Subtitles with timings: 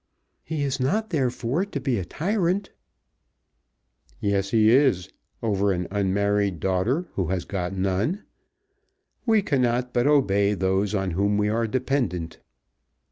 [0.49, 2.71] "But he is not, therefore, to be a tyrant."
[4.19, 5.09] "Yes he is;
[5.43, 8.23] over an unmarried daughter who has got none.
[9.27, 12.39] We cannot but obey those on whom we are dependent."